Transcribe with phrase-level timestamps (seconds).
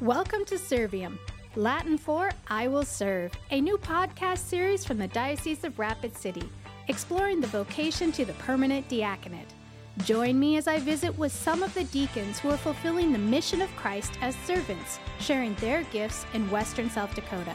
[0.00, 1.16] Welcome to Serviam,
[1.54, 6.48] Latin for I Will Serve, a new podcast series from the Diocese of Rapid City,
[6.88, 9.46] exploring the vocation to the permanent diaconate.
[9.98, 13.62] Join me as I visit with some of the deacons who are fulfilling the mission
[13.62, 17.54] of Christ as servants, sharing their gifts in Western South Dakota.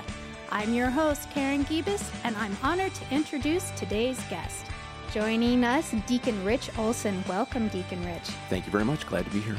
[0.50, 4.66] I'm your host, Karen Gibas, and I'm honored to introduce today's guest.
[5.12, 7.22] Joining us, Deacon Rich Olsen.
[7.28, 8.30] Welcome, Deacon Rich.
[8.50, 9.06] Thank you very much.
[9.06, 9.58] Glad to be here.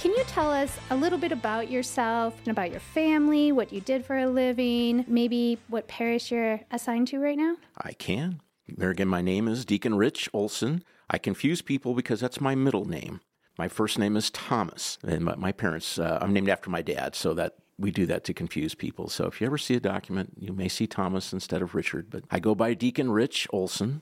[0.00, 3.82] Can you tell us a little bit about yourself and about your family, what you
[3.82, 7.56] did for a living, maybe what parish you're assigned to right now?
[7.76, 8.40] I can.
[8.66, 10.82] There again, my name is Deacon Rich Olsen.
[11.10, 13.20] I confuse people because that's my middle name.
[13.58, 17.14] My first name is Thomas, and my, my parents, uh, I'm named after my dad,
[17.14, 19.10] so that we do that to confuse people.
[19.10, 22.24] So if you ever see a document, you may see Thomas instead of Richard, but
[22.30, 24.00] I go by Deacon Rich Olsen.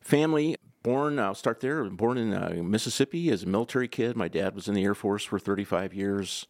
[0.00, 4.16] Family, born, I'll start there, born in uh, Mississippi as a military kid.
[4.16, 6.46] My dad was in the Air Force for 35 years.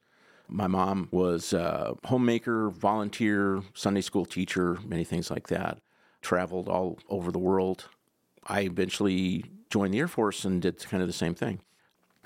[0.46, 5.78] My mom was a homemaker, volunteer, Sunday school teacher, many things like that.
[6.20, 7.88] Traveled all over the world.
[8.46, 11.60] I eventually joined the Air Force and did kind of the same thing.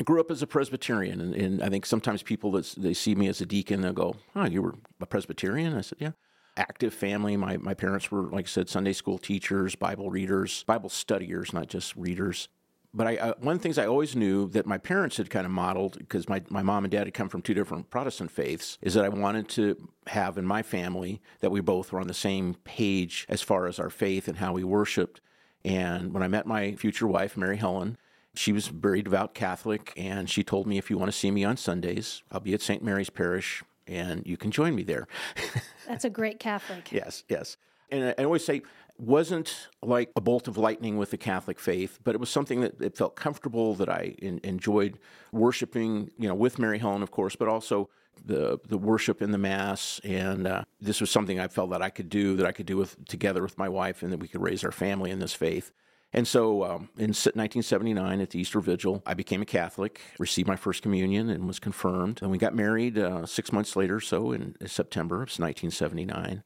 [0.00, 3.14] I grew up as a Presbyterian, and, and I think sometimes people that they see
[3.14, 6.12] me as a deacon, they'll go, "Oh, you were a Presbyterian?" I said, "Yeah."
[6.58, 7.36] Active family.
[7.36, 11.68] My my parents were, like I said, Sunday school teachers, Bible readers, Bible studiers, not
[11.68, 12.48] just readers.
[12.94, 15.52] But I, one of the things I always knew that my parents had kind of
[15.52, 18.94] modeled, because my, my mom and dad had come from two different Protestant faiths, is
[18.94, 22.54] that I wanted to have in my family that we both were on the same
[22.64, 25.20] page as far as our faith and how we worshiped.
[25.64, 27.98] And when I met my future wife, Mary Helen,
[28.34, 31.44] she was very devout Catholic, and she told me, if you want to see me
[31.44, 32.82] on Sundays, I'll be at St.
[32.82, 35.08] Mary's Parish, and you can join me there.
[35.86, 36.92] That's a great Catholic.
[36.92, 37.56] yes, yes.
[37.90, 38.62] And I, always say,
[38.98, 42.80] wasn't like a bolt of lightning with the Catholic faith, but it was something that
[42.82, 44.98] it felt comfortable that I in, enjoyed
[45.32, 47.88] worshiping, you know, with Mary Helen, of course, but also
[48.24, 51.88] the the worship in the mass, and uh, this was something I felt that I
[51.88, 54.42] could do, that I could do with together with my wife, and that we could
[54.42, 55.72] raise our family in this faith.
[56.12, 60.56] And so um, in 1979 at the Easter Vigil, I became a Catholic, received my
[60.56, 62.20] first communion, and was confirmed.
[62.22, 66.42] And we got married uh, six months later, so in September of 1979.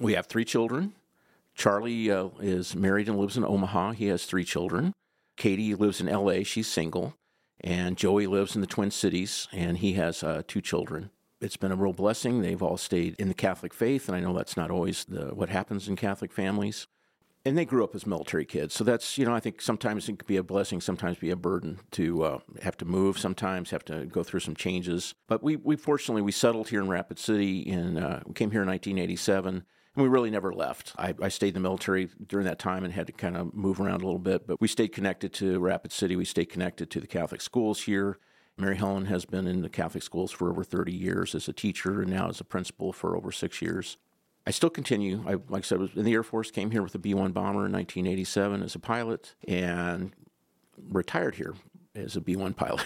[0.00, 0.94] We have three children.
[1.54, 3.92] Charlie uh, is married and lives in Omaha.
[3.92, 4.92] He has three children.
[5.36, 6.42] Katie lives in LA.
[6.44, 7.14] She's single.
[7.62, 11.10] And Joey lives in the Twin Cities, and he has uh, two children.
[11.40, 12.42] It's been a real blessing.
[12.42, 15.48] They've all stayed in the Catholic faith, and I know that's not always the, what
[15.48, 16.86] happens in Catholic families.
[17.48, 20.18] And they grew up as military kids, so that's you know I think sometimes it
[20.18, 23.86] could be a blessing, sometimes be a burden to uh, have to move, sometimes have
[23.86, 25.14] to go through some changes.
[25.28, 28.60] But we we fortunately we settled here in Rapid City, and uh, we came here
[28.60, 29.64] in 1987
[29.94, 30.92] and we really never left.
[30.98, 33.80] I, I, stayed in the military during that time and had to kind of move
[33.80, 36.16] around a little bit, but we stayed connected to Rapid City.
[36.16, 38.18] We stayed connected to the Catholic schools here.
[38.58, 42.02] Mary Helen has been in the Catholic schools for over 30 years as a teacher
[42.02, 43.96] and now as a principal for over six years.
[44.48, 45.22] I still continue.
[45.26, 47.32] I, like I said, was in the Air Force, came here with a B 1
[47.32, 50.14] bomber in 1987 as a pilot, and
[50.88, 51.54] retired here
[51.94, 52.82] as a B 1 pilot.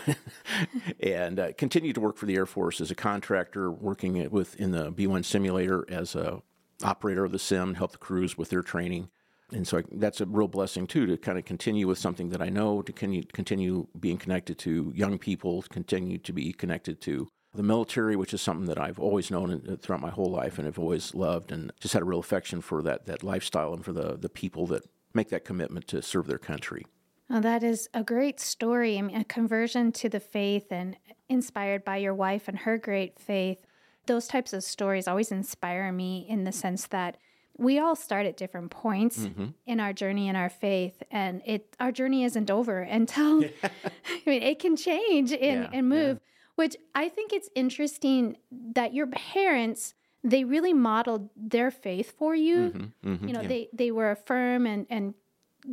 [1.00, 4.72] and uh, continued to work for the Air Force as a contractor, working with in
[4.72, 6.42] the B 1 simulator as a
[6.82, 9.08] operator of the sim, help the crews with their training.
[9.52, 12.42] And so I, that's a real blessing too to kind of continue with something that
[12.42, 17.28] I know, to continue, continue being connected to young people, continue to be connected to
[17.54, 20.78] the military, which is something that I've always known throughout my whole life and have
[20.78, 24.16] always loved, and just had a real affection for that that lifestyle and for the
[24.16, 26.86] the people that make that commitment to serve their country.
[27.30, 28.98] Oh, that is a great story.
[28.98, 30.96] I mean, a conversion to the faith and
[31.28, 33.64] inspired by your wife and her great faith
[34.06, 37.16] those types of stories always inspire me in the sense that
[37.58, 39.46] we all start at different points mm-hmm.
[39.66, 44.42] in our journey in our faith and it our journey isn't over until I mean
[44.42, 46.31] it can change and, yeah, and move yeah.
[46.62, 48.36] Which I think it's interesting
[48.74, 53.48] that your parents they really modeled their faith for you mm-hmm, mm-hmm, you know yeah.
[53.48, 55.14] they they were affirm and and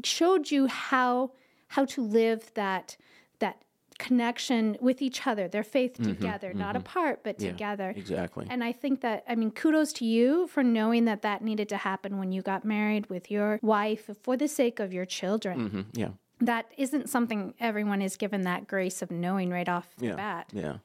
[0.04, 1.32] showed you how
[1.68, 2.98] how to live that
[3.38, 3.62] that
[4.00, 6.60] connection with each other, their faith mm-hmm, together, mm-hmm.
[6.60, 7.94] not apart, but yeah, together.
[7.96, 8.48] Exactly.
[8.50, 11.78] And I think that, I mean, kudos to you for knowing that that needed to
[11.78, 15.56] happen when you got married with your wife for the sake of your children.
[15.60, 16.10] Mm-hmm, yeah.
[16.42, 20.50] That isn't something everyone is given that grace of knowing right off yeah, the bat.
[20.54, 20.78] Yeah.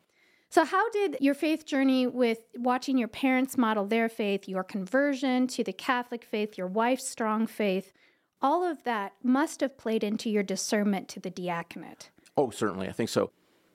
[0.51, 5.49] So, how did your faith journey with watching your parents model their faith, your conversion
[5.49, 7.93] to the Catholic faith, your wife's strong faith,
[8.41, 12.11] all of that must have played into your discernment to the diaconate?
[12.37, 12.89] Oh, certainly.
[12.89, 13.31] I think so.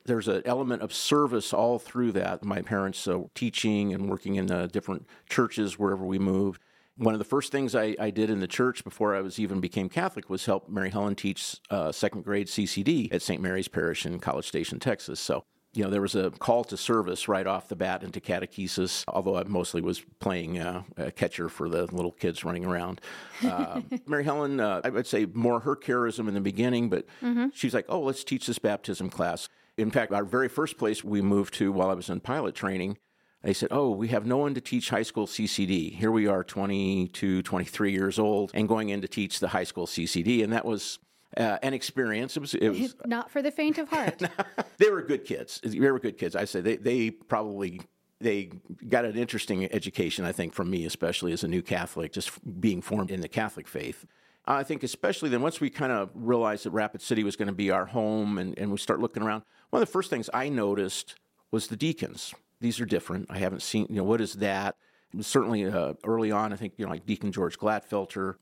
[0.05, 2.45] There's an element of service all through that.
[2.45, 6.61] My parents uh, teaching and working in uh, different churches wherever we moved.
[6.99, 9.61] One of the first things I, I, did in the church before I was even
[9.61, 13.41] became Catholic was help Mary Helen teach uh, second grade CCD at St.
[13.41, 15.17] Mary's Parish in College Station, Texas.
[15.21, 19.03] So you know, there was a call to service right off the bat into catechesis,
[19.07, 20.83] although I mostly was playing uh,
[21.15, 23.01] catcher for the little kids running around.
[23.45, 27.47] Uh, Mary Helen, uh, I would say more her charism in the beginning, but mm-hmm.
[27.53, 29.47] she's like, oh, let's teach this baptism class.
[29.77, 32.97] In fact, our very first place we moved to while I was in pilot training,
[33.41, 35.93] they said, Oh, we have no one to teach high school CCD.
[35.93, 39.87] Here we are, 22, 23 years old, and going in to teach the high school
[39.87, 40.43] CCD.
[40.43, 40.99] And that was
[41.37, 42.35] uh, an experience.
[42.35, 44.21] It was, it was not for the faint of heart.
[44.77, 45.61] they were good kids.
[45.63, 46.35] They were good kids.
[46.35, 47.81] I say they, they probably
[48.19, 48.49] they
[48.89, 52.81] got an interesting education, I think, from me, especially as a new Catholic, just being
[52.81, 54.05] formed in the Catholic faith.
[54.45, 57.53] I think, especially then, once we kind of realized that Rapid City was going to
[57.53, 60.49] be our home and, and we start looking around, one of the first things I
[60.49, 61.15] noticed
[61.51, 62.33] was the deacons.
[62.61, 63.27] These are different.
[63.29, 64.75] I haven't seen, you know, what is that?
[65.21, 68.35] Certainly uh, early on, I think, you know, like Deacon George Glatfelter,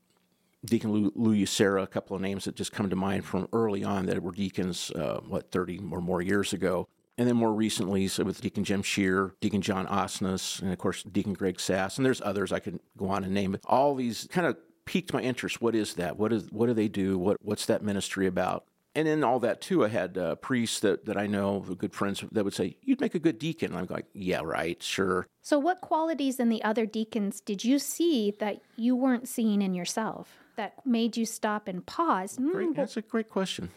[0.64, 4.06] Deacon Lou, Lou a couple of names that just come to mind from early on
[4.06, 6.88] that were deacons, uh, what, 30 or more years ago.
[7.16, 11.02] And then more recently, so with Deacon Jim Shear, Deacon John Osnes, and of course,
[11.02, 13.56] Deacon Greg Sass, and there's others I could go on and name.
[13.64, 15.60] All these kind of piqued my interest.
[15.60, 16.16] What is that?
[16.16, 17.18] What is what do they do?
[17.18, 18.66] What what's that ministry about?
[18.98, 22.24] And in all that too, I had uh, priests that, that I know, good friends,
[22.32, 25.58] that would say, "You'd make a good deacon." And I'm like, "Yeah, right, sure." So,
[25.58, 30.38] what qualities in the other deacons did you see that you weren't seeing in yourself?
[30.58, 32.36] that made you stop and pause?
[32.36, 33.70] Mm, great, that's a great question.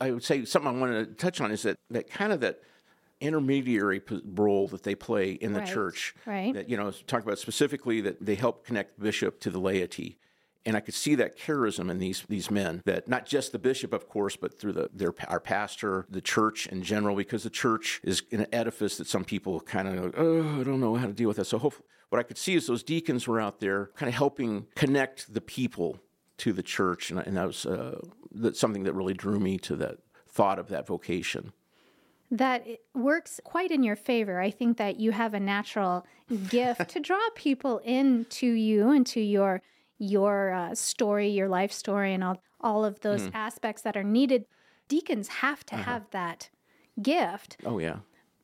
[0.00, 2.60] I would say something I wanted to touch on is that, that kind of that
[3.20, 6.14] intermediary role that they play in the right, church.
[6.26, 6.52] Right.
[6.52, 10.18] That, you know, talk about specifically that they help connect bishop to the laity.
[10.66, 12.82] And I could see that charism in these these men.
[12.84, 16.66] That not just the bishop, of course, but through the their our pastor, the church
[16.66, 20.64] in general, because the church is an edifice that some people kind of oh, I
[20.64, 21.46] don't know how to deal with that.
[21.46, 24.66] So hopefully, what I could see is those deacons were out there, kind of helping
[24.74, 25.98] connect the people
[26.38, 28.00] to the church, and, and that was uh,
[28.32, 29.98] that something that really drew me to that
[30.28, 31.52] thought of that vocation
[32.30, 32.64] that
[32.94, 34.40] works quite in your favor.
[34.40, 36.06] I think that you have a natural
[36.48, 39.62] gift to draw people into you, into your
[40.00, 43.30] your uh, story, your life story, and all, all of those mm.
[43.34, 44.46] aspects that are needed.
[44.88, 45.84] Deacons have to uh-huh.
[45.84, 46.48] have that
[47.00, 47.58] gift.
[47.64, 47.98] Oh, yeah.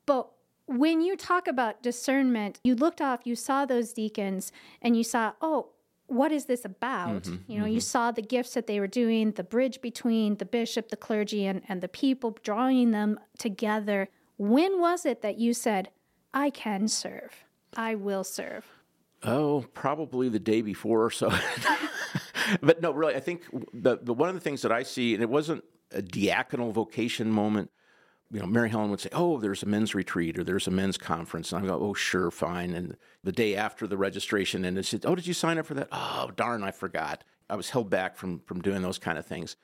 [0.05, 0.29] But
[0.67, 5.33] when you talk about discernment, you looked off, you saw those deacons, and you saw,
[5.41, 5.71] oh,
[6.09, 7.23] what is this about?
[7.23, 7.75] Mm-hmm, you know, mm-hmm.
[7.75, 11.47] you saw the gifts that they were doing, the bridge between the bishop, the clergy,
[11.47, 14.09] and, and the people, drawing them together.
[14.37, 15.89] When was it that you said,
[16.35, 17.45] I can serve?
[17.75, 18.67] I will serve?
[19.27, 21.33] Oh, probably the day before or so.
[22.63, 23.43] but no, really, I think
[23.75, 27.31] the, the one of the things that I see, and it wasn't a diaconal vocation
[27.31, 27.71] moment.
[28.31, 30.97] You know, Mary Helen would say, "Oh, there's a men's retreat or there's a men's
[30.97, 34.87] conference," and I go, "Oh, sure, fine." And the day after the registration, and it
[34.87, 37.25] said, "Oh, did you sign up for that?" Oh, darn, I forgot.
[37.51, 39.57] I was held back from from doing those kind of things.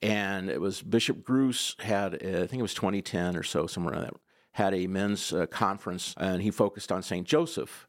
[0.00, 3.94] And it was Bishop Gruss had, uh, I think it was 2010 or so, somewhere
[3.94, 4.14] around that,
[4.52, 7.26] had a men's uh, conference, and he focused on St.
[7.26, 7.87] Joseph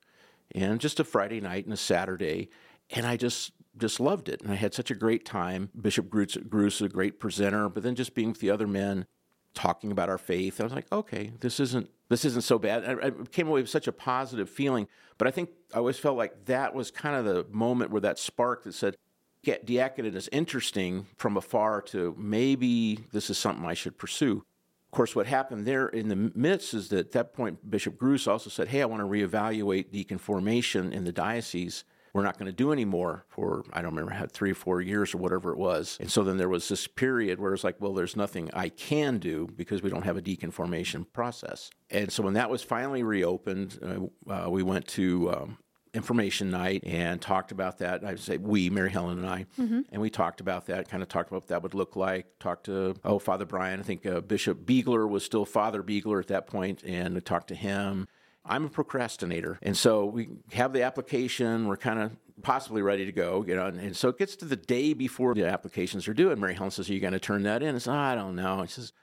[0.54, 2.50] and just a Friday night and a Saturday.
[2.92, 4.42] And I just just loved it.
[4.42, 5.70] And I had such a great time.
[5.80, 6.36] Bishop Gruss,
[6.76, 9.06] is a great presenter, but then just being with the other men,
[9.54, 12.86] talking about our faith, I was like, okay, this isn't this isn't so bad.
[12.86, 14.88] I, I came away with such a positive feeling.
[15.18, 18.18] But I think I always felt like that was kind of the moment where that
[18.18, 18.96] spark that said,
[19.44, 24.44] yeah, diaconate is interesting from afar to maybe this is something I should pursue.
[24.92, 28.28] Of course, what happened there in the midst is that at that point, Bishop Gruss
[28.28, 31.84] also said, Hey, I want to reevaluate deacon formation in the diocese.
[32.12, 34.82] We're not going to do any more for, I don't remember, had three or four
[34.82, 35.96] years or whatever it was.
[36.00, 39.20] And so then there was this period where it's like, well, there's nothing I can
[39.20, 41.70] do because we don't have a deacon formation process.
[41.92, 45.58] And so when that was finally reopened, uh, uh, we went to um,
[45.94, 48.04] information night and talked about that.
[48.04, 49.82] I would say we, Mary Helen and I, mm-hmm.
[49.92, 52.28] and we talked about that, kind of talked about what that would look like.
[52.40, 56.28] Talked to, oh, Father Brian, I think uh, Bishop Biegler was still Father Biegler at
[56.28, 58.08] that point, and I talked to him.
[58.46, 59.60] I'm a procrastinator.
[59.62, 63.66] And so we have the application, we're kind of possibly ready to go, you know,
[63.66, 66.54] and, and, so it gets to the day before the applications are due, and Mary
[66.54, 67.76] Helen says, Are you going to turn that in?
[67.76, 68.66] I said, I don't know.
[68.66, 68.94] She says,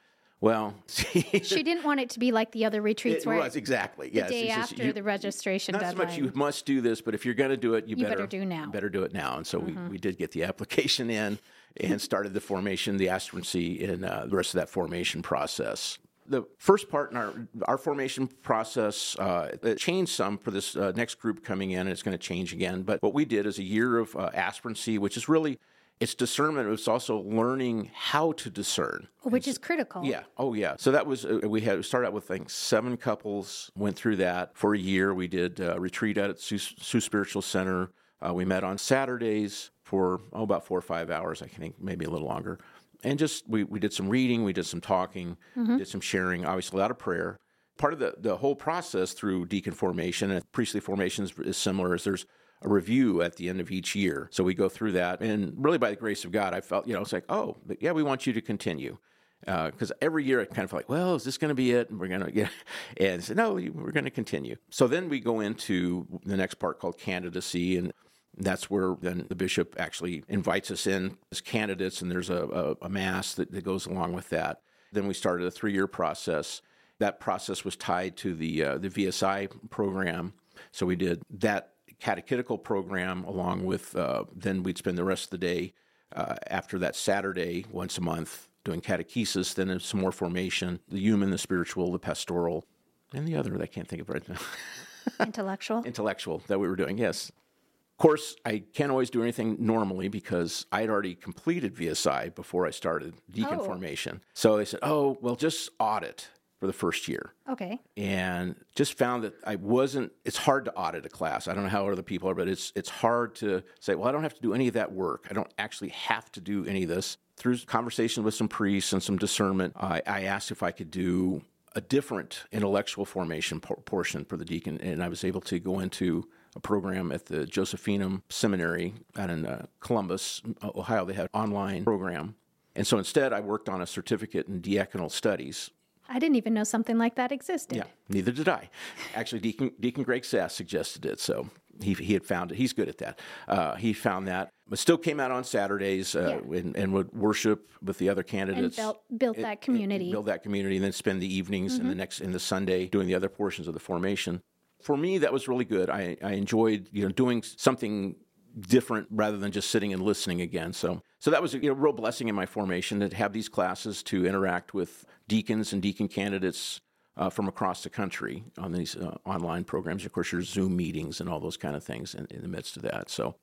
[0.40, 4.10] well, she didn't want it to be like the other retreats it where was exactly
[4.10, 4.30] the yes.
[4.30, 6.08] day after you, the registration not deadline.
[6.08, 8.04] so much you must do this, but if you're going to do it, you, you
[8.04, 8.66] better, better, do now.
[8.70, 9.38] Better do it now.
[9.38, 9.84] And so mm-hmm.
[9.84, 11.38] we, we did get the application in
[11.78, 15.98] and started the formation, the aspirancy, and uh, the rest of that formation process.
[16.28, 17.32] The first part in our
[17.66, 21.88] our formation process uh, it changed some for this uh, next group coming in, and
[21.88, 22.82] it's going to change again.
[22.82, 25.60] But what we did is a year of uh, aspirancy, which is really
[26.00, 26.68] it's discernment.
[26.68, 30.04] It's also learning how to discern, which is critical.
[30.04, 30.24] Yeah.
[30.36, 30.76] Oh, yeah.
[30.78, 33.70] So that was uh, we had started out with I think seven couples.
[33.76, 35.14] Went through that for a year.
[35.14, 37.90] We did a uh, retreat at Sioux, Sioux Spiritual Center.
[38.20, 42.04] Uh, we met on Saturdays, for oh, about four or five hours, I think, maybe
[42.04, 42.58] a little longer.
[43.04, 45.76] And just we, we did some reading, we did some talking, mm-hmm.
[45.76, 47.36] did some sharing, obviously a lot of prayer.
[47.78, 52.02] Part of the, the whole process through deacon formation and priestly formations is similar as
[52.02, 52.26] there's
[52.62, 54.28] a review at the end of each year.
[54.32, 55.20] So we go through that.
[55.20, 57.92] And really, by the grace of God, I felt, you know, it's like, oh, yeah,
[57.92, 58.98] we want you to continue.
[59.40, 61.72] Because uh, every year I kind of felt like, well, is this going to be
[61.72, 61.88] it?
[61.90, 62.50] And we're going to get,
[62.96, 64.56] and said, no, we're going to continue.
[64.70, 67.76] So then we go into the next part called candidacy.
[67.76, 67.92] And
[68.36, 72.86] that's where then the bishop actually invites us in as candidates, and there's a, a,
[72.86, 74.60] a mass that, that, goes along with that.
[74.92, 76.60] Then we started a three year process.
[76.98, 80.34] That process was tied to the uh, the VSI program,
[80.70, 83.96] so we did that catechetical program along with.
[83.96, 85.72] Uh, then we'd spend the rest of the day
[86.14, 89.54] uh, after that Saturday once a month doing catechesis.
[89.54, 92.64] Then some more formation: the human, the spiritual, the pastoral,
[93.12, 94.36] and the other that I can't think of right now.
[95.20, 95.84] Intellectual.
[95.84, 97.30] Intellectual that we were doing, yes.
[97.30, 102.66] Of course, I can't always do anything normally because I had already completed VSI before
[102.66, 103.64] I started deacon oh.
[103.64, 104.20] formation.
[104.34, 107.32] So they said, oh, well, just audit for the first year.
[107.50, 107.80] Okay.
[107.96, 111.48] And just found that I wasn't it's hard to audit a class.
[111.48, 114.12] I don't know how other people are, but it's it's hard to say, well, I
[114.12, 115.26] don't have to do any of that work.
[115.30, 117.18] I don't actually have to do any of this.
[117.36, 121.42] Through conversation with some priests and some discernment, I, I asked if I could do
[121.74, 125.78] a different intellectual formation por- portion for the deacon, and I was able to go
[125.80, 131.04] into a program at the Josephinum Seminary out in uh, Columbus, Ohio.
[131.04, 132.34] They had an online program.
[132.74, 135.70] And so instead, I worked on a certificate in diaconal studies.
[136.08, 137.76] I didn't even know something like that existed.
[137.76, 138.70] Yeah, neither did I.
[139.14, 141.48] Actually, Deacon, Deacon Greg Sass suggested it, so
[141.80, 142.56] he, he had found it.
[142.56, 143.18] He's good at that.
[143.48, 146.58] Uh, he found that, but still came out on Saturdays uh, yeah.
[146.58, 148.78] and, and, would worship with the other candidates.
[148.78, 150.10] And built, built that community.
[150.10, 151.82] build that community, and then spend the evenings mm-hmm.
[151.82, 154.42] and the next in the Sunday doing the other portions of the formation
[154.86, 155.90] for me, that was really good.
[155.90, 158.14] I, I enjoyed you know doing something
[158.58, 160.72] different rather than just sitting and listening again.
[160.72, 163.48] So so that was a you know, real blessing in my formation to have these
[163.48, 166.80] classes to interact with deacons and deacon candidates
[167.16, 170.04] uh, from across the country on these uh, online programs.
[170.04, 172.76] Of course, your Zoom meetings and all those kind of things in, in the midst
[172.76, 173.10] of that.
[173.10, 173.36] So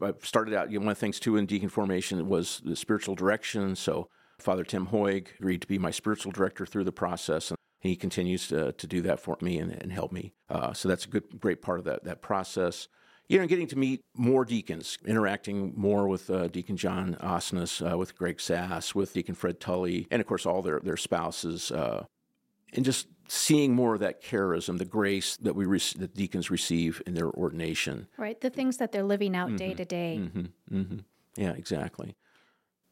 [0.00, 0.70] I started out.
[0.70, 3.76] You know, one of the things too in deacon formation was the spiritual direction.
[3.76, 7.50] So Father Tim Hoig agreed to be my spiritual director through the process.
[7.50, 10.32] And he continues to, to do that for me and, and help me.
[10.48, 12.88] Uh, so that's a good, great part of that, that process.
[13.28, 17.96] You know, getting to meet more deacons, interacting more with uh, Deacon John Osnes, uh,
[17.96, 22.04] with Greg Sass, with Deacon Fred Tully, and of course all their, their spouses, uh,
[22.74, 27.00] and just seeing more of that charism, the grace that we re- that deacons receive
[27.06, 28.08] in their ordination.
[28.18, 29.56] Right, the things that they're living out mm-hmm.
[29.56, 30.20] day to day.
[30.20, 30.76] Mm-hmm.
[30.76, 30.98] Mm-hmm.
[31.36, 32.16] Yeah, exactly.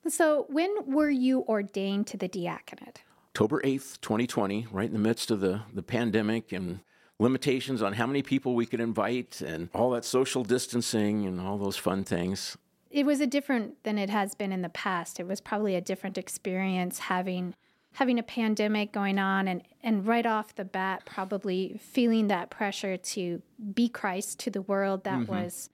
[0.08, 3.02] So, when were you ordained to the diaconate?
[3.28, 6.80] October 8th, 2020, right in the midst of the, the pandemic and
[7.22, 11.56] limitations on how many people we could invite and all that social distancing and all
[11.56, 12.56] those fun things.
[12.90, 15.18] It was a different than it has been in the past.
[15.18, 17.54] It was probably a different experience having
[17.94, 22.96] having a pandemic going on and, and right off the bat probably feeling that pressure
[22.96, 23.42] to
[23.74, 25.30] be Christ to the world that mm-hmm.
[25.30, 25.68] was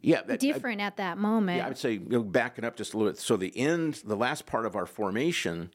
[0.00, 1.58] yeah, that, different I, at that moment.
[1.58, 3.20] Yeah, I would say you know, backing up just a little bit.
[3.20, 5.70] So the end, the last part of our formation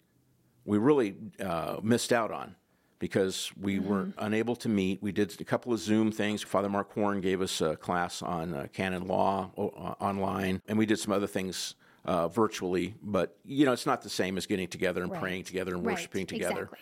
[0.65, 2.55] we really uh, missed out on
[2.99, 3.89] because we mm-hmm.
[3.89, 5.01] weren't unable to meet.
[5.01, 6.43] We did a couple of Zoom things.
[6.43, 10.85] Father Mark Horn gave us a class on uh, canon law uh, online, and we
[10.85, 11.75] did some other things
[12.05, 12.95] uh, virtually.
[13.01, 15.21] But you know, it's not the same as getting together and right.
[15.21, 15.93] praying together and right.
[15.93, 16.63] worshiping together.
[16.63, 16.79] Exactly.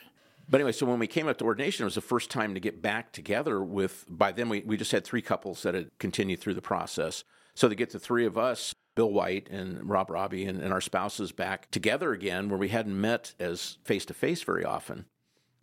[0.50, 2.60] But anyway, so when we came up to ordination, it was the first time to
[2.60, 4.06] get back together with.
[4.10, 7.24] By then, we, we just had three couples that had continued through the process.
[7.54, 10.82] So to get the three of us Bill White and Rob Robbie and, and our
[10.82, 15.06] spouses back together again where we hadn't met as face to face very often.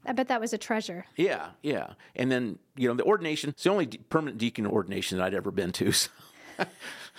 [0.06, 1.06] I bet that was a treasure.
[1.16, 1.94] Yeah, yeah.
[2.14, 5.34] And then, you know, the ordination, it's the only de- permanent deacon ordination that I'd
[5.34, 5.92] ever been to.
[6.56, 6.66] So.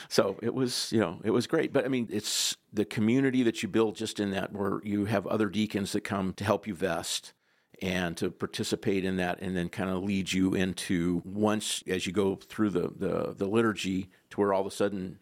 [0.08, 1.74] so it was, you know, it was great.
[1.74, 5.28] But I mean, it's the community that you build just in that where you have
[5.28, 7.34] other deacons that come to help you vest
[7.82, 12.14] and to participate in that and then kind of lead you into once as you
[12.14, 15.20] go through the, the, the liturgy to where all of a sudden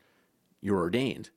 [0.62, 1.32] you're ordained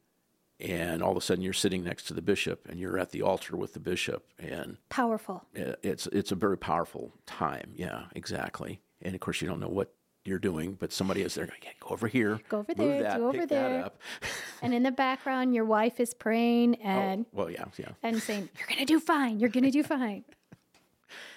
[0.59, 3.23] and all of a sudden you're sitting next to the bishop and you're at the
[3.23, 5.45] altar with the bishop and powerful.
[5.55, 7.73] It's it's a very powerful time.
[7.75, 8.81] Yeah exactly.
[9.03, 9.93] And of course you don't know what
[10.25, 12.41] you're doing but somebody is there going yeah, go over here.
[12.49, 13.91] Go over there that, go over there.
[14.63, 17.91] and in the background your wife is praying oh, and oh, well yeah yeah.
[18.03, 20.25] and saying you're gonna do fine you're gonna do fine.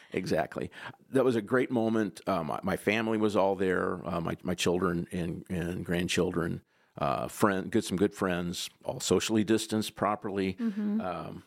[0.14, 0.72] Exactly.
[1.12, 2.22] That was a great moment.
[2.26, 6.62] Uh, my, my, family was all there uh, my, my children and, and grandchildren
[7.00, 10.58] uh, friend, good some good friends, all socially distanced properly.
[10.60, 11.02] Mm-hmm.
[11.02, 11.44] Um,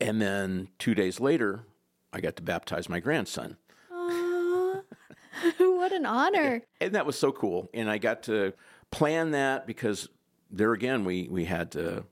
[0.00, 1.64] and then two days later,
[2.12, 3.56] I got to baptize my grandson.
[5.58, 6.62] what an honor!
[6.80, 7.70] and that was so cool.
[7.72, 8.52] And I got to
[8.90, 10.08] plan that because
[10.50, 12.04] there again, we, we had to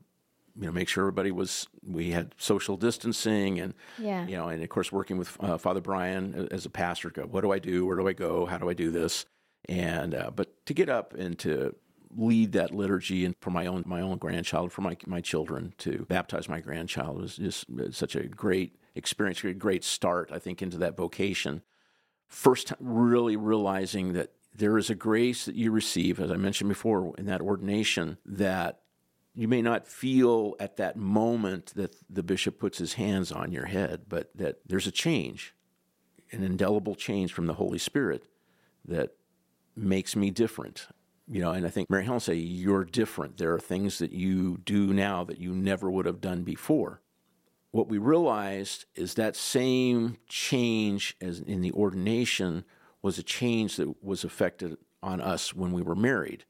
[0.59, 4.26] you know make sure everybody was we had social distancing and yeah.
[4.26, 7.11] you know and of course working with uh, Father Brian as a pastor.
[7.11, 7.87] Go, what do I do?
[7.87, 8.47] Where do I go?
[8.47, 9.26] How do I do this?
[9.69, 11.75] And uh, but to get up and to
[12.16, 16.04] lead that liturgy and for my own my own grandchild for my my children to
[16.09, 20.62] baptize my grandchild was just uh, such a great experience, a great start I think
[20.62, 21.62] into that vocation.
[22.28, 27.14] First really realizing that there is a grace that you receive, as I mentioned before,
[27.16, 28.81] in that ordination that
[29.35, 33.64] you may not feel at that moment that the bishop puts his hands on your
[33.64, 35.54] head, but that there's a change,
[36.31, 38.26] an indelible change from the Holy Spirit
[38.85, 39.14] that
[39.75, 40.87] makes me different.
[41.32, 43.38] You know, and I think Mary Helen say you're different.
[43.38, 47.00] There are things that you do now that you never would have done before.
[47.70, 52.64] What we realized is that same change as in the ordination
[53.00, 56.44] was a change that was affected on us when we were married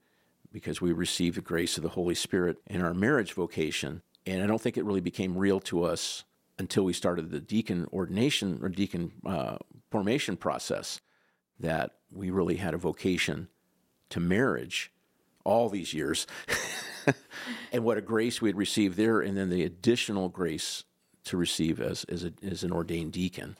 [0.50, 4.02] because we received the grace of the Holy Spirit in our marriage vocation.
[4.26, 6.24] And I don't think it really became real to us
[6.58, 9.58] until we started the deacon ordination or deacon uh,
[9.92, 11.00] formation process
[11.60, 13.48] that we really had a vocation
[14.12, 14.92] to marriage
[15.44, 16.26] all these years.
[17.72, 20.84] and what a grace we had received there, and then the additional grace
[21.24, 23.56] to receive as, as, a, as an ordained deacon.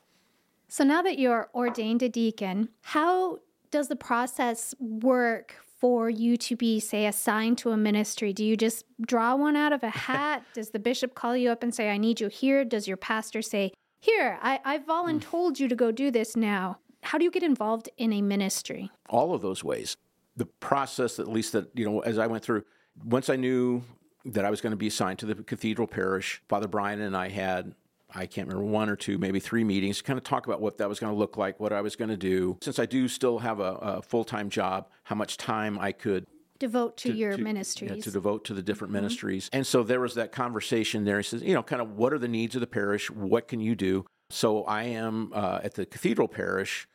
[0.68, 3.40] So now that you're ordained a deacon, how
[3.70, 8.32] does the process work for you to be, say, assigned to a ministry?
[8.32, 10.44] Do you just draw one out of a hat?
[10.54, 12.64] Does the bishop call you up and say, I need you here?
[12.64, 16.78] Does your pastor say, Here, I, I've voluntold you to go do this now?
[17.02, 18.90] How do you get involved in a ministry?
[19.08, 19.96] All of those ways.
[20.36, 22.64] The process, at least that, you know, as I went through,
[23.04, 23.82] once I knew
[24.24, 27.28] that I was going to be assigned to the cathedral parish, Father Brian and I
[27.28, 27.74] had
[28.14, 30.78] I can't remember one or two, maybe three meetings, to kind of talk about what
[30.78, 32.58] that was going to look like, what I was going to do.
[32.62, 36.26] Since I do still have a, a full time job, how much time I could
[36.58, 37.90] devote to, to your to, ministries.
[37.90, 39.02] Yeah, to devote to the different mm-hmm.
[39.02, 39.50] ministries.
[39.52, 41.18] And so there was that conversation there.
[41.18, 43.10] He says, you know, kind of what are the needs of the parish?
[43.10, 44.06] What can you do?
[44.30, 46.86] So I am uh, at the cathedral parish.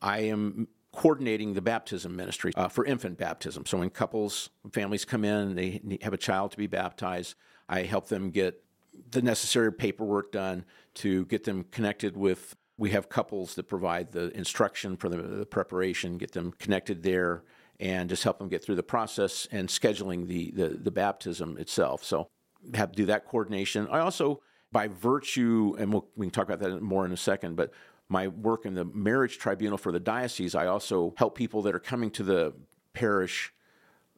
[0.00, 0.68] I am
[1.00, 3.64] coordinating the baptism ministry uh, for infant baptism.
[3.64, 7.36] So when couples, families come in, they have a child to be baptized.
[7.70, 8.62] I help them get
[9.10, 12.54] the necessary paperwork done to get them connected with.
[12.76, 17.44] We have couples that provide the instruction for the, the preparation, get them connected there,
[17.78, 22.04] and just help them get through the process and scheduling the, the, the baptism itself.
[22.04, 22.28] So,
[22.74, 23.88] have to do that coordination.
[23.90, 27.56] I also, by virtue, and we'll, we can talk about that more in a second,
[27.56, 27.72] but
[28.10, 31.80] my work in the marriage tribunal for the diocese, I also help people that are
[31.80, 32.52] coming to the
[32.92, 33.52] parish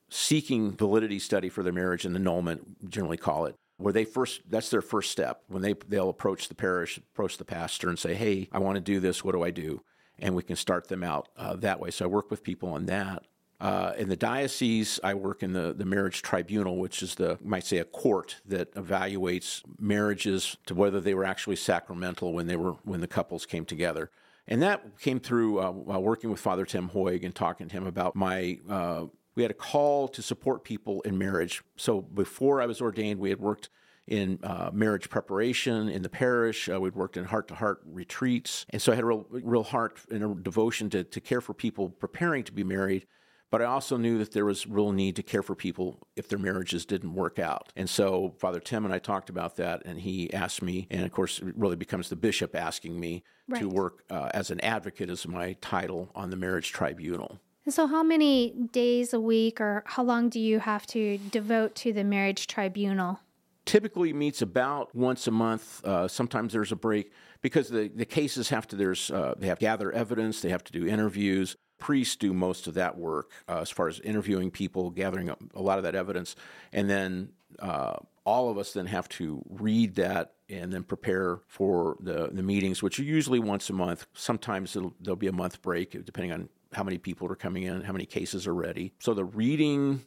[0.09, 4.71] seeking validity study for their marriage, and annulment, generally call it where they first that's
[4.71, 5.43] their first step.
[5.49, 8.81] When they they'll approach the parish approach the pastor and say hey i want to
[8.81, 9.83] do this what do i do?
[10.19, 11.91] And we can start them out uh, that way.
[11.91, 13.25] So i work with people on that
[13.63, 17.65] uh, in the diocese, I work in the, the marriage tribunal, which is the, might
[17.65, 22.73] say, a court that evaluates marriages to whether they were actually sacramental when they were
[22.83, 24.11] when the couples came together.
[24.49, 27.87] And that came through uh, while working with Father Tim Hoig and talking to him
[27.87, 29.05] about my uh,
[29.37, 31.63] we had a call to support people in marriage.
[31.77, 33.71] So before I was ordained, we had worked
[34.09, 36.69] in uh, marriage preparation in the parish.
[36.69, 38.67] Uh, we'd worked in heart to heart retreats.
[38.71, 41.55] And so I had a real, real heart and a devotion to, to care for
[41.55, 43.07] people preparing to be married.
[43.53, 46.39] But I also knew that there was real need to care for people if their
[46.39, 47.71] marriages didn't work out.
[47.77, 51.13] And so Father Tim and I talked about that, and he asked me, and of
[51.13, 53.61] course, it really becomes the bishop asking me right.
[53.61, 57.41] to work uh, as an advocate, as my title on the marriage tribunal.
[57.69, 61.93] So, how many days a week or how long do you have to devote to
[61.93, 63.21] the marriage tribunal?
[63.67, 65.85] Typically meets about once a month.
[65.85, 67.13] Uh, sometimes there's a break
[67.43, 70.65] because the, the cases have to there's uh, they have to gather evidence, they have
[70.65, 71.55] to do interviews.
[71.83, 75.61] Priests do most of that work uh, as far as interviewing people, gathering a, a
[75.61, 76.37] lot of that evidence,
[76.73, 81.97] and then uh, all of us then have to read that and then prepare for
[81.99, 84.07] the, the meetings, which are usually once a month.
[84.15, 87.93] Sometimes there'll be a month break, depending on how many people are coming in, how
[87.93, 88.93] many cases are ready.
[89.01, 90.05] So the reading,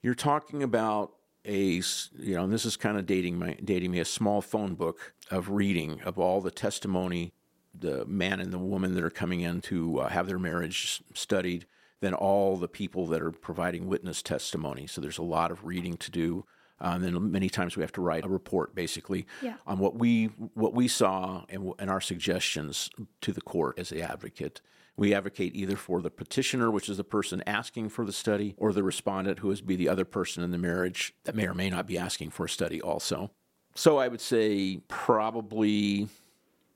[0.00, 1.12] you're talking about
[1.44, 1.82] a
[2.16, 5.14] you know, and this is kind of dating my dating me a small phone book
[5.30, 7.32] of reading of all the testimony,
[7.74, 11.66] the man and the woman that are coming in to uh, have their marriage studied,
[12.00, 14.86] then all the people that are providing witness testimony.
[14.86, 16.44] So there's a lot of reading to do.
[16.80, 19.56] Uh, and then many times we have to write a report, basically, yeah.
[19.66, 22.88] on what we what we saw and, and our suggestions
[23.20, 24.60] to the court as the advocate.
[24.96, 28.72] We advocate either for the petitioner, which is the person asking for the study, or
[28.72, 31.68] the respondent, who is be the other person in the marriage that may or may
[31.68, 33.30] not be asking for a study also.
[33.74, 36.08] So I would say probably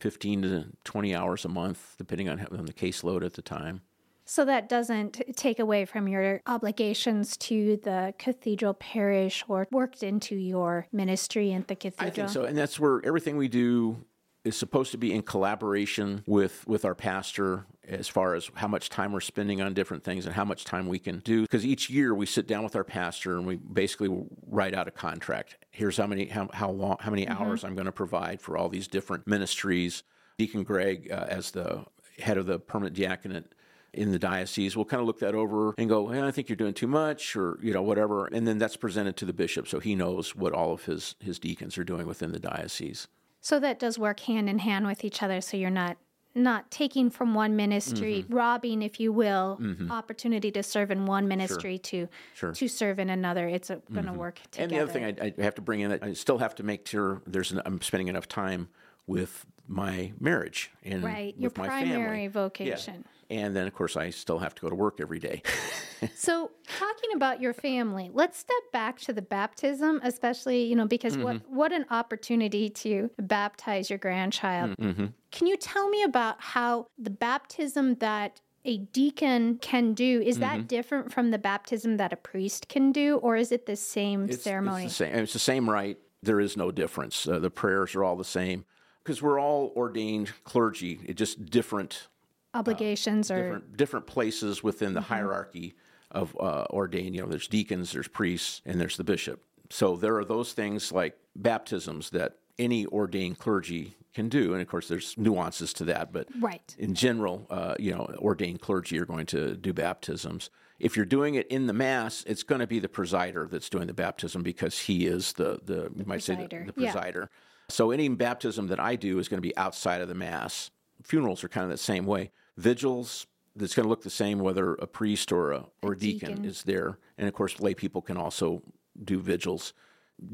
[0.02, 3.82] 15 to 20 hours a month, depending on, on the caseload at the time.
[4.24, 10.34] So that doesn't take away from your obligations to the cathedral parish or worked into
[10.34, 12.08] your ministry in the cathedral.
[12.08, 14.04] I think so, and that's where everything we do
[14.44, 18.88] is supposed to be in collaboration with with our pastor as far as how much
[18.88, 21.90] time we're spending on different things and how much time we can do because each
[21.90, 25.96] year we sit down with our pastor and we basically write out a contract here's
[25.96, 27.42] how many how, how long how many mm-hmm.
[27.42, 30.02] hours i'm going to provide for all these different ministries
[30.38, 31.84] deacon greg uh, as the
[32.18, 33.46] head of the permanent diaconate
[33.94, 36.56] in the diocese will kind of look that over and go, hey, I think you're
[36.56, 38.26] doing too much or, you know, whatever.
[38.26, 41.38] And then that's presented to the bishop so he knows what all of his, his
[41.38, 43.06] deacons are doing within the diocese.
[43.42, 45.40] So that does work hand in hand with each other.
[45.40, 45.98] So you're not
[46.34, 48.34] not taking from one ministry, mm-hmm.
[48.34, 49.92] robbing, if you will, mm-hmm.
[49.92, 52.06] opportunity to serve in one ministry sure.
[52.06, 52.52] to sure.
[52.52, 53.48] to serve in another.
[53.48, 54.16] It's going to mm-hmm.
[54.16, 54.62] work together.
[54.62, 56.88] And the other thing I, I, have to bring in, I still have to make
[56.88, 58.68] sure there's an, I'm spending enough time
[59.06, 63.04] with my marriage and right your primary vocation.
[63.04, 63.08] Yeah.
[63.32, 65.42] And then, of course, I still have to go to work every day.
[66.14, 71.14] so, talking about your family, let's step back to the baptism, especially you know because
[71.14, 71.24] mm-hmm.
[71.24, 74.76] what what an opportunity to baptize your grandchild.
[74.76, 75.06] Mm-hmm.
[75.30, 80.58] Can you tell me about how the baptism that a deacon can do is mm-hmm.
[80.58, 84.28] that different from the baptism that a priest can do or is it the same
[84.28, 87.50] it's, ceremony it's the same, it's the same rite there is no difference uh, the
[87.50, 88.64] prayers are all the same
[89.02, 92.08] because we're all ordained clergy, it just different
[92.54, 95.14] obligations uh, or different, different places within the mm-hmm.
[95.14, 95.74] hierarchy
[96.10, 97.14] of uh, ordained.
[97.14, 99.42] You know, there's deacons, there's priests, and there's the bishop.
[99.70, 104.68] So there are those things like baptisms that any ordained clergy can do, and of
[104.68, 106.12] course there's nuances to that.
[106.12, 106.74] But right.
[106.78, 110.50] in general, uh, you know, ordained clergy are going to do baptisms.
[110.78, 113.86] If you're doing it in the mass, it's going to be the presider that's doing
[113.86, 116.50] the baptism because he is the the, the you might presider.
[116.50, 117.14] say the, the presider.
[117.14, 117.26] Yeah.
[117.72, 120.70] So any baptism that I do is going to be outside of the Mass.
[121.02, 122.30] Funerals are kind of the same way.
[122.58, 126.28] Vigils, that's going to look the same whether a priest or a, or a, deacon,
[126.28, 126.98] deacon, is there.
[127.16, 128.62] And of course, lay people can also
[129.02, 129.72] do vigils,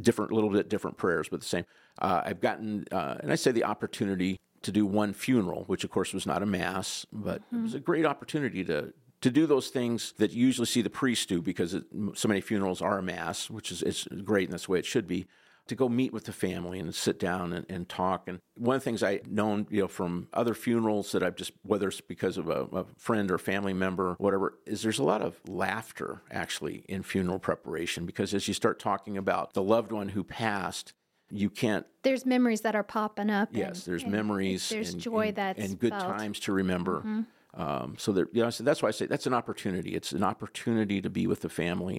[0.00, 1.64] different, little bit different prayers, but the same.
[2.02, 5.90] Uh, I've gotten, uh, and I say the opportunity to do one funeral, which of
[5.90, 7.58] course was not a mass, but mm-hmm.
[7.58, 10.90] it was a great opportunity to to do those things that you usually see the
[10.90, 14.52] priest do because it, so many funerals are a mass, which is it's great and
[14.52, 15.26] that's the way it should be
[15.68, 18.28] to go meet with the family and sit down and, and talk.
[18.28, 21.52] And one of the things I've known, you know, from other funerals that I've just,
[21.62, 25.22] whether it's because of a, a friend or family member, whatever, is there's a lot
[25.22, 30.10] of laughter actually in funeral preparation because as you start talking about the loved one
[30.10, 30.92] who passed,
[31.30, 31.86] you can't.
[32.02, 33.50] There's memories that are popping up.
[33.52, 34.68] Yes, and, there's and memories.
[34.68, 36.02] There's and, joy that's and good felt.
[36.02, 36.98] times to remember.
[36.98, 37.20] Mm-hmm.
[37.54, 39.94] Um, so that you know, so that's why I say that's an opportunity.
[39.94, 41.98] It's an opportunity to be with the family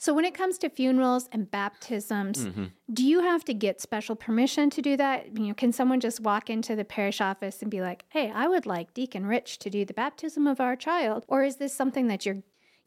[0.00, 2.64] so, when it comes to funerals and baptisms, mm-hmm.
[2.90, 5.36] do you have to get special permission to do that?
[5.36, 8.48] You know, can someone just walk into the parish office and be like, "Hey, I
[8.48, 12.06] would like Deacon Rich to do the baptism of our child," or is this something
[12.06, 12.38] that you're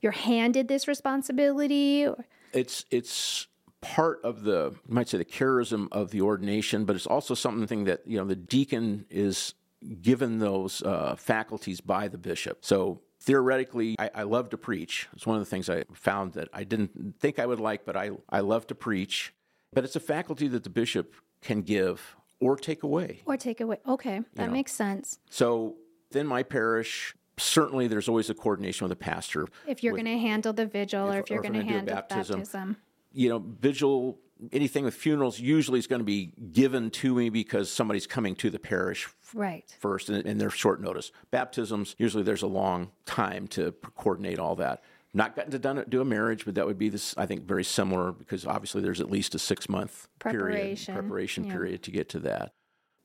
[0.02, 2.08] you're handed this responsibility?
[2.52, 3.46] It's it's
[3.82, 7.84] part of the you might say the charism of the ordination, but it's also something
[7.84, 9.54] that you know the deacon is
[10.02, 12.66] given those uh, faculties by the bishop.
[12.66, 15.08] So theoretically, I, I, love to preach.
[15.14, 17.96] It's one of the things I found that I didn't think I would like, but
[17.96, 19.34] I, I love to preach.
[19.72, 23.22] But it's a faculty that the bishop can give or take away.
[23.26, 23.78] Or take away.
[23.88, 24.52] Okay, that know.
[24.52, 25.20] makes sense.
[25.30, 25.76] So
[26.12, 29.48] then my parish, certainly there's always a coordination with the pastor.
[29.66, 32.40] If you're going to handle the vigil if, or if you're going to handle baptism,
[32.40, 32.78] baptism.
[33.14, 34.20] You know, vigil
[34.52, 38.50] anything with funerals usually is going to be given to me because somebody's coming to
[38.50, 43.48] the parish right first and, and they're short notice baptisms usually there's a long time
[43.48, 46.90] to coordinate all that not gotten to done, do a marriage, but that would be
[46.90, 47.16] this.
[47.18, 51.44] I think very similar because obviously there's at least a six month preparation period, preparation
[51.44, 51.54] yeah.
[51.54, 52.54] period to get to that.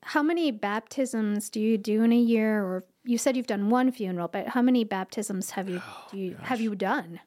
[0.03, 2.63] How many baptisms do you do in a year?
[2.63, 6.37] Or you said you've done one funeral, but how many baptisms have you, oh, you
[6.41, 7.21] have you done?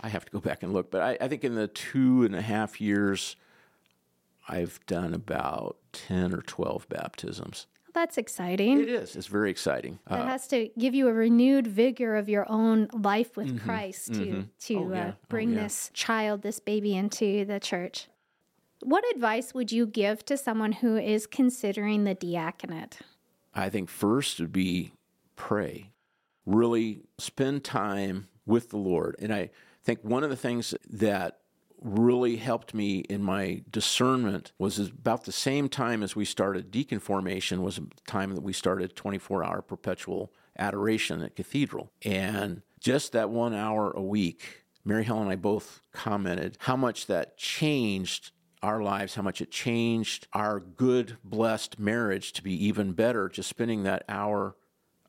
[0.00, 2.34] I have to go back and look, but I, I think in the two and
[2.34, 3.36] a half years,
[4.48, 7.66] I've done about 10 or 12 baptisms.
[7.96, 8.80] That's exciting.
[8.82, 9.16] It is.
[9.16, 9.98] It's very exciting.
[10.08, 13.66] That uh, has to give you a renewed vigor of your own life with mm-hmm,
[13.66, 14.40] Christ to mm-hmm.
[14.66, 15.62] to oh, uh, bring oh, yeah.
[15.62, 18.08] this child, this baby into the church.
[18.82, 22.98] What advice would you give to someone who is considering the diaconate?
[23.54, 24.92] I think first would be
[25.34, 25.92] pray.
[26.44, 29.16] Really spend time with the Lord.
[29.18, 29.48] And I
[29.82, 31.38] think one of the things that
[31.86, 36.98] really helped me in my discernment was about the same time as we started deacon
[36.98, 41.92] formation was the time that we started 24 hour perpetual adoration at cathedral.
[42.02, 47.06] And just that one hour a week mary helen and i both commented how much
[47.06, 48.30] that changed
[48.62, 53.48] our lives how much it changed our good blessed marriage to be even better just
[53.48, 54.54] spending that hour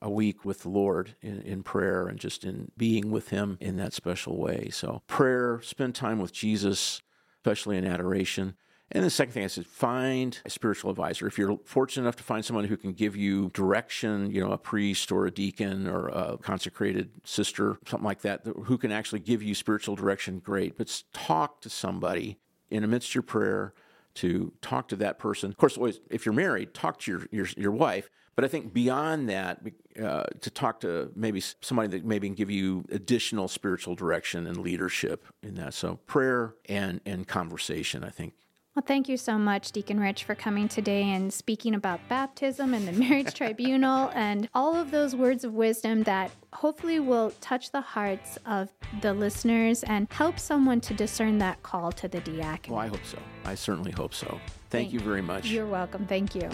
[0.02, 3.78] a week with the Lord in, in prayer and just in being with Him in
[3.78, 4.70] that special way.
[4.72, 7.02] So, prayer, spend time with Jesus,
[7.40, 8.56] especially in adoration.
[8.92, 11.28] And the second thing I said, find a spiritual advisor.
[11.28, 14.58] If you're fortunate enough to find someone who can give you direction, you know, a
[14.58, 19.44] priest or a deacon or a consecrated sister, something like that, who can actually give
[19.44, 20.78] you spiritual direction, great.
[20.78, 22.38] But talk to somebody
[22.70, 23.74] in amidst your prayer
[24.16, 25.52] to talk to that person.
[25.52, 28.10] Of course, always, if you're married, talk to your, your, your wife.
[28.38, 29.62] But I think beyond that,
[30.00, 34.58] uh, to talk to maybe somebody that maybe can give you additional spiritual direction and
[34.58, 35.73] leadership in that.
[35.73, 38.36] So prayer and, and conversation, I think,
[38.76, 42.88] well, thank you so much, Deacon Rich, for coming today and speaking about baptism and
[42.88, 47.82] the marriage tribunal and all of those words of wisdom that hopefully will touch the
[47.82, 48.69] hearts of
[49.02, 52.69] the listeners and help someone to discern that call to the diaconate.
[52.69, 53.17] Well, I hope so.
[53.45, 54.28] I certainly hope so.
[54.28, 55.47] Thank, thank you very much.
[55.47, 56.06] You're welcome.
[56.06, 56.47] Thank you.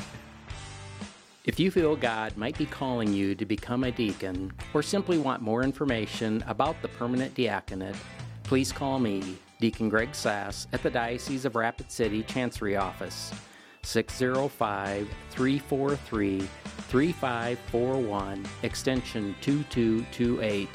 [1.46, 5.42] If you feel God might be calling you to become a deacon or simply want
[5.42, 7.98] more information about the permanent diaconate,
[8.44, 13.34] please call me Deacon Greg Sass at the Diocese of Rapid City Chancery Office,
[13.82, 20.70] 605 343 3541, extension 2228.